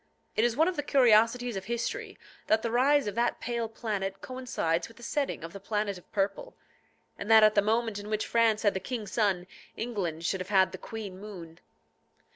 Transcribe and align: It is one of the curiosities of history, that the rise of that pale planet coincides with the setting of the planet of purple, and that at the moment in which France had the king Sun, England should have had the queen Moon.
It 0.35 0.43
is 0.43 0.55
one 0.57 0.67
of 0.67 0.77
the 0.77 0.81
curiosities 0.81 1.55
of 1.55 1.65
history, 1.65 2.17
that 2.47 2.63
the 2.63 2.71
rise 2.71 3.05
of 3.05 3.13
that 3.13 3.39
pale 3.39 3.69
planet 3.69 4.19
coincides 4.19 4.87
with 4.87 4.97
the 4.97 5.03
setting 5.03 5.43
of 5.43 5.53
the 5.53 5.59
planet 5.59 5.95
of 5.99 6.11
purple, 6.11 6.55
and 7.19 7.29
that 7.29 7.43
at 7.43 7.53
the 7.53 7.61
moment 7.61 7.99
in 7.99 8.09
which 8.09 8.25
France 8.25 8.63
had 8.63 8.73
the 8.73 8.79
king 8.79 9.05
Sun, 9.05 9.45
England 9.77 10.25
should 10.25 10.41
have 10.41 10.49
had 10.49 10.71
the 10.71 10.79
queen 10.79 11.19
Moon. 11.19 11.59